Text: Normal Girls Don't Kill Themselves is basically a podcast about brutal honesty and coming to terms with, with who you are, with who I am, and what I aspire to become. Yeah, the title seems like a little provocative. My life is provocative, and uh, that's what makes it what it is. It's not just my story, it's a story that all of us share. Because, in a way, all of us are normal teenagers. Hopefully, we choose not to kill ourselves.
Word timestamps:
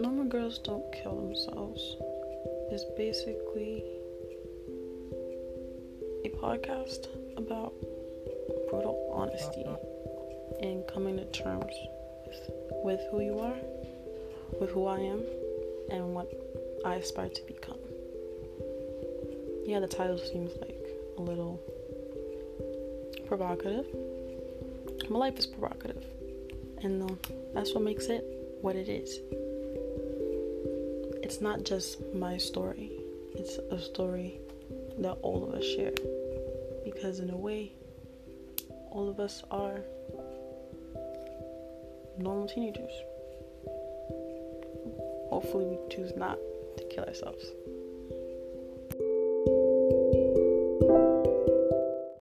Normal 0.00 0.26
Girls 0.26 0.58
Don't 0.58 0.84
Kill 0.92 1.16
Themselves 1.16 1.96
is 2.70 2.84
basically 2.96 3.82
a 6.24 6.28
podcast 6.36 7.08
about 7.36 7.72
brutal 8.70 9.12
honesty 9.12 9.66
and 10.60 10.86
coming 10.86 11.16
to 11.16 11.24
terms 11.32 11.74
with, 12.26 12.50
with 12.84 13.00
who 13.10 13.22
you 13.22 13.40
are, 13.40 13.56
with 14.60 14.70
who 14.70 14.86
I 14.86 15.00
am, 15.00 15.24
and 15.90 16.14
what 16.14 16.30
I 16.84 16.94
aspire 16.94 17.30
to 17.30 17.42
become. 17.42 17.78
Yeah, 19.66 19.80
the 19.80 19.88
title 19.88 20.18
seems 20.18 20.52
like 20.60 20.86
a 21.16 21.22
little 21.22 21.60
provocative. 23.26 23.86
My 25.10 25.18
life 25.18 25.38
is 25.40 25.46
provocative, 25.46 26.04
and 26.82 27.02
uh, 27.02 27.14
that's 27.52 27.74
what 27.74 27.82
makes 27.82 28.06
it 28.06 28.24
what 28.60 28.76
it 28.76 28.88
is. 28.88 29.18
It's 31.28 31.42
not 31.42 31.62
just 31.62 32.00
my 32.14 32.38
story, 32.38 32.90
it's 33.34 33.58
a 33.70 33.78
story 33.78 34.40
that 34.96 35.12
all 35.20 35.44
of 35.46 35.52
us 35.52 35.62
share. 35.62 35.92
Because, 36.86 37.20
in 37.20 37.28
a 37.28 37.36
way, 37.36 37.72
all 38.90 39.10
of 39.10 39.20
us 39.20 39.42
are 39.50 39.80
normal 42.16 42.48
teenagers. 42.48 42.92
Hopefully, 45.28 45.66
we 45.66 45.76
choose 45.94 46.16
not 46.16 46.38
to 46.78 46.84
kill 46.84 47.04
ourselves. 47.04 47.44